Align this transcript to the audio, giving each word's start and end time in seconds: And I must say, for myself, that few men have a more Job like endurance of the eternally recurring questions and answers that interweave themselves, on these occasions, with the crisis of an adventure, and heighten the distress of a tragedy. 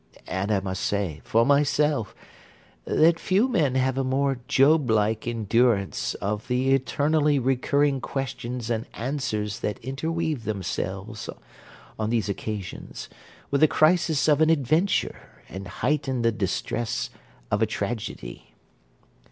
And 0.25 0.51
I 0.51 0.59
must 0.61 0.81
say, 0.83 1.21
for 1.23 1.45
myself, 1.45 2.15
that 2.85 3.19
few 3.19 3.47
men 3.47 3.75
have 3.75 3.99
a 3.99 4.03
more 4.03 4.39
Job 4.47 4.89
like 4.89 5.27
endurance 5.27 6.15
of 6.15 6.47
the 6.47 6.73
eternally 6.73 7.37
recurring 7.37 8.01
questions 8.01 8.71
and 8.71 8.87
answers 8.95 9.59
that 9.59 9.77
interweave 9.83 10.43
themselves, 10.43 11.29
on 11.99 12.09
these 12.09 12.29
occasions, 12.29 13.09
with 13.51 13.61
the 13.61 13.67
crisis 13.67 14.27
of 14.27 14.41
an 14.41 14.49
adventure, 14.49 15.21
and 15.47 15.67
heighten 15.67 16.23
the 16.23 16.31
distress 16.31 17.11
of 17.51 17.61
a 17.61 17.67
tragedy. 17.67 18.55